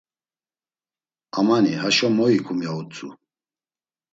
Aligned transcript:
Amani 1.37 1.71
haşo 1.81 2.07
mo 2.15 2.25
ikum, 2.37 2.59
ya 2.65 2.71
utzu. 2.81 3.07